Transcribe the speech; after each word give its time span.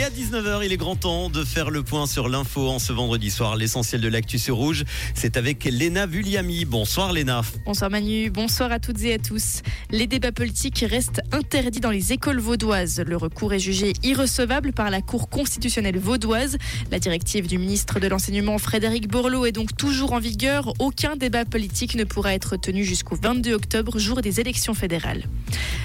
Et 0.00 0.02
à 0.02 0.08
19h, 0.08 0.64
il 0.64 0.72
est 0.72 0.78
grand 0.78 0.96
temps 0.96 1.28
de 1.28 1.44
faire 1.44 1.68
le 1.68 1.82
point 1.82 2.06
sur 2.06 2.30
l'info 2.30 2.70
en 2.70 2.78
ce 2.78 2.90
vendredi 2.90 3.30
soir. 3.30 3.56
L'essentiel 3.56 4.00
de 4.00 4.08
l'actu 4.08 4.38
sur 4.38 4.56
Rouge, 4.56 4.84
c'est 5.14 5.36
avec 5.36 5.64
Léna 5.64 6.06
Vulliami. 6.06 6.64
Bonsoir 6.64 7.12
Léna. 7.12 7.42
Bonsoir 7.66 7.90
Manu, 7.90 8.30
bonsoir 8.30 8.72
à 8.72 8.78
toutes 8.78 9.02
et 9.02 9.12
à 9.12 9.18
tous. 9.18 9.60
Les 9.90 10.06
débats 10.06 10.32
politiques 10.32 10.86
restent 10.88 11.20
interdits 11.32 11.80
dans 11.80 11.90
les 11.90 12.14
écoles 12.14 12.40
vaudoises. 12.40 13.02
Le 13.06 13.18
recours 13.18 13.52
est 13.52 13.58
jugé 13.58 13.92
irrecevable 14.02 14.72
par 14.72 14.88
la 14.88 15.02
Cour 15.02 15.28
constitutionnelle 15.28 15.98
vaudoise. 15.98 16.56
La 16.90 16.98
directive 16.98 17.46
du 17.46 17.58
ministre 17.58 18.00
de 18.00 18.08
l'Enseignement 18.08 18.56
Frédéric 18.56 19.06
Bourlot 19.06 19.44
est 19.44 19.52
donc 19.52 19.76
toujours 19.76 20.14
en 20.14 20.18
vigueur. 20.18 20.72
Aucun 20.78 21.16
débat 21.16 21.44
politique 21.44 21.94
ne 21.94 22.04
pourra 22.04 22.32
être 22.32 22.56
tenu 22.56 22.84
jusqu'au 22.84 23.16
22 23.20 23.52
octobre, 23.52 23.98
jour 23.98 24.22
des 24.22 24.40
élections 24.40 24.72
fédérales. 24.72 25.24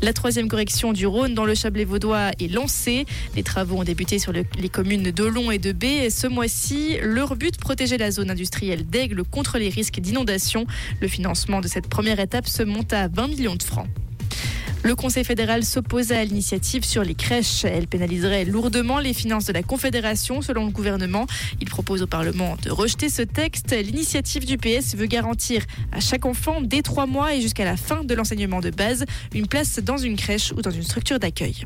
La 0.00 0.14
troisième 0.14 0.48
correction 0.48 0.94
du 0.94 1.06
Rhône 1.06 1.34
dans 1.34 1.44
le 1.44 1.54
Chablais 1.54 1.84
vaudois 1.84 2.30
est 2.40 2.50
lancée. 2.50 3.04
Les 3.36 3.42
travaux 3.42 3.76
ont 3.76 3.84
débuté 3.84 3.97
sur 4.06 4.32
les 4.32 4.68
communes 4.68 5.10
d'Olon 5.10 5.50
et 5.50 5.58
de 5.58 5.72
B. 5.72 6.08
Ce 6.08 6.28
mois-ci, 6.28 6.98
leur 7.02 7.34
but, 7.34 7.56
protéger 7.58 7.98
la 7.98 8.12
zone 8.12 8.30
industrielle 8.30 8.86
d'Aigle 8.86 9.24
contre 9.24 9.58
les 9.58 9.68
risques 9.68 9.98
d'inondation. 9.98 10.66
Le 11.00 11.08
financement 11.08 11.60
de 11.60 11.66
cette 11.66 11.88
première 11.88 12.20
étape 12.20 12.46
se 12.46 12.62
monte 12.62 12.92
à 12.92 13.08
20 13.08 13.26
millions 13.26 13.56
de 13.56 13.62
francs. 13.62 13.88
Le 14.84 14.94
Conseil 14.94 15.24
fédéral 15.24 15.64
s'oppose 15.64 16.12
à 16.12 16.24
l'initiative 16.24 16.84
sur 16.84 17.02
les 17.02 17.16
crèches. 17.16 17.64
Elle 17.64 17.88
pénaliserait 17.88 18.44
lourdement 18.44 19.00
les 19.00 19.12
finances 19.12 19.46
de 19.46 19.52
la 19.52 19.64
Confédération, 19.64 20.42
selon 20.42 20.66
le 20.66 20.70
gouvernement. 20.70 21.26
Il 21.60 21.68
propose 21.68 22.00
au 22.00 22.06
Parlement 22.06 22.56
de 22.62 22.70
rejeter 22.70 23.08
ce 23.08 23.22
texte. 23.22 23.72
L'initiative 23.72 24.46
du 24.46 24.56
PS 24.58 24.94
veut 24.94 25.06
garantir 25.06 25.64
à 25.90 25.98
chaque 25.98 26.24
enfant, 26.24 26.60
dès 26.60 26.82
trois 26.82 27.06
mois 27.06 27.34
et 27.34 27.40
jusqu'à 27.40 27.64
la 27.64 27.76
fin 27.76 28.04
de 28.04 28.14
l'enseignement 28.14 28.60
de 28.60 28.70
base, 28.70 29.04
une 29.34 29.48
place 29.48 29.80
dans 29.80 29.96
une 29.96 30.16
crèche 30.16 30.52
ou 30.52 30.62
dans 30.62 30.70
une 30.70 30.84
structure 30.84 31.18
d'accueil. 31.18 31.64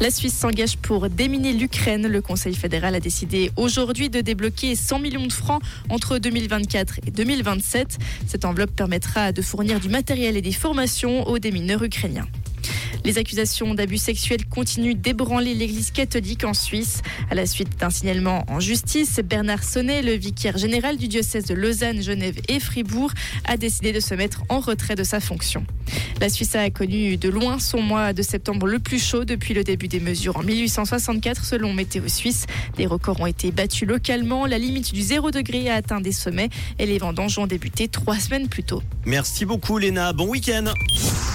La 0.00 0.10
Suisse 0.10 0.34
s'engage 0.34 0.76
pour 0.76 1.08
déminer 1.08 1.52
l'Ukraine. 1.52 2.06
Le 2.06 2.20
Conseil 2.20 2.54
fédéral 2.54 2.94
a 2.94 3.00
décidé 3.00 3.50
aujourd'hui 3.56 4.10
de 4.10 4.20
débloquer 4.20 4.74
100 4.74 4.98
millions 4.98 5.26
de 5.26 5.32
francs 5.32 5.62
entre 5.88 6.18
2024 6.18 7.00
et 7.06 7.10
2027. 7.10 7.98
Cette 8.26 8.44
enveloppe 8.44 8.74
permettra 8.74 9.32
de 9.32 9.42
fournir 9.42 9.80
du 9.80 9.88
matériel 9.88 10.36
et 10.36 10.42
des 10.42 10.52
formations 10.52 11.26
aux 11.28 11.38
démineurs 11.38 11.82
ukrainiens. 11.82 12.26
Les 13.06 13.18
accusations 13.18 13.72
d'abus 13.72 13.98
sexuels 13.98 14.44
continuent 14.46 14.96
d'ébranler 14.96 15.54
l'église 15.54 15.92
catholique 15.92 16.42
en 16.42 16.54
Suisse. 16.54 17.02
À 17.30 17.36
la 17.36 17.46
suite 17.46 17.78
d'un 17.78 17.88
signalement 17.88 18.44
en 18.48 18.58
justice, 18.58 19.20
Bernard 19.24 19.62
Sonnet, 19.62 20.02
le 20.02 20.14
vicaire 20.14 20.58
général 20.58 20.96
du 20.96 21.06
diocèse 21.06 21.44
de 21.44 21.54
Lausanne, 21.54 22.02
Genève 22.02 22.40
et 22.48 22.58
Fribourg, 22.58 23.12
a 23.44 23.56
décidé 23.56 23.92
de 23.92 24.00
se 24.00 24.12
mettre 24.14 24.42
en 24.48 24.58
retrait 24.58 24.96
de 24.96 25.04
sa 25.04 25.20
fonction. 25.20 25.64
La 26.20 26.28
Suisse 26.28 26.56
a 26.56 26.68
connu 26.70 27.16
de 27.16 27.28
loin 27.28 27.60
son 27.60 27.80
mois 27.80 28.12
de 28.12 28.22
septembre 28.22 28.66
le 28.66 28.80
plus 28.80 28.98
chaud 28.98 29.24
depuis 29.24 29.54
le 29.54 29.62
début 29.62 29.86
des 29.86 30.00
mesures 30.00 30.36
en 30.36 30.42
1864 30.42 31.44
selon 31.44 31.72
Météo 31.72 32.08
Suisse. 32.08 32.46
Des 32.76 32.86
records 32.86 33.20
ont 33.20 33.26
été 33.26 33.52
battus 33.52 33.86
localement. 33.86 34.46
La 34.46 34.58
limite 34.58 34.92
du 34.92 35.00
0 35.00 35.30
degré 35.30 35.70
a 35.70 35.76
atteint 35.76 36.00
des 36.00 36.10
sommets 36.10 36.48
et 36.80 36.86
les 36.86 36.98
vendanges 36.98 37.38
ont 37.38 37.46
débuté 37.46 37.86
trois 37.86 38.18
semaines 38.18 38.48
plus 38.48 38.64
tôt. 38.64 38.82
Merci 39.04 39.44
beaucoup 39.44 39.78
Léna. 39.78 40.12
Bon 40.12 40.26
week-end. 40.26 40.72